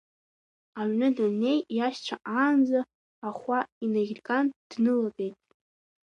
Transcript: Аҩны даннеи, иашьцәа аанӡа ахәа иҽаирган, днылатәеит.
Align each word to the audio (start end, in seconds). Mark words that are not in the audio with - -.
Аҩны 0.79 1.07
даннеи, 1.15 1.59
иашьцәа 1.77 2.15
аанӡа 2.35 2.79
ахәа 3.27 3.59
иҽаирган, 3.85 4.45
днылатәеит. 4.69 5.37